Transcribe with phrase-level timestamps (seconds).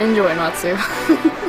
[0.00, 0.76] Enjoy, Natsu.